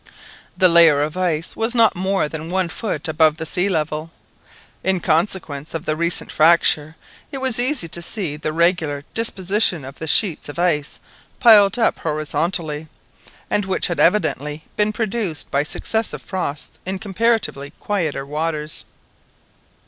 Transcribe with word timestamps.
This 0.57 0.67
layer 0.67 1.03
of 1.03 1.15
ice 1.15 1.55
was 1.55 1.75
not 1.75 1.95
more 1.95 2.27
than 2.27 2.49
one 2.49 2.69
foot 2.69 3.07
above 3.07 3.37
the 3.37 3.45
sea 3.45 3.69
level. 3.69 4.09
In 4.83 4.99
consequence 4.99 5.75
of 5.75 5.85
the 5.85 5.95
recent 5.95 6.31
fracture, 6.31 6.95
it 7.31 7.37
was 7.37 7.59
easy 7.59 7.87
to 7.89 8.01
see 8.01 8.35
the 8.35 8.51
regular 8.51 9.05
disposition 9.13 9.85
of 9.85 9.99
the 9.99 10.07
sheets 10.07 10.49
of 10.49 10.57
ice 10.57 10.97
piled 11.39 11.77
up 11.77 11.99
horizontally, 11.99 12.87
and 13.47 13.65
which 13.65 13.85
had 13.89 13.99
evidently 13.99 14.63
been 14.75 14.91
produced 14.91 15.51
by 15.51 15.61
successive 15.61 16.23
frosts 16.23 16.79
in 16.83 16.97
comparatively 16.97 17.69
quieter 17.79 18.25
waters. 18.25 18.85